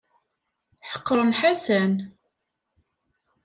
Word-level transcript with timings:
Ḥeqren 0.91 1.31
Ḥasan. 1.39 1.93